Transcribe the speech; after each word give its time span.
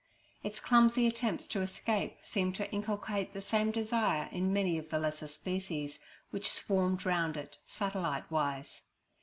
Its 0.41 0.59
clumsy 0.59 1.05
attempts 1.05 1.45
to 1.45 1.61
escape 1.61 2.17
seemed 2.23 2.55
to 2.55 2.67
inculcate 2.71 3.33
the 3.33 3.39
same 3.39 3.69
desire 3.69 4.29
in 4.31 4.51
many 4.51 4.75
of 4.79 4.89
the 4.89 4.97
lesser 4.97 5.27
species, 5.27 5.99
which 6.31 6.49
swarmed 6.51 7.05
round 7.05 7.37
it 7.37 7.59
satellite 7.67 8.23
wise. 8.31 8.81